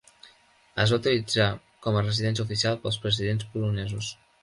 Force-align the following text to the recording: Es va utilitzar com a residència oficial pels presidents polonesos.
Es 0.83 0.93
va 0.93 0.99
utilitzar 1.01 1.47
com 1.85 2.01
a 2.01 2.05
residència 2.07 2.49
oficial 2.49 2.83
pels 2.87 3.01
presidents 3.07 3.51
polonesos. 3.55 4.15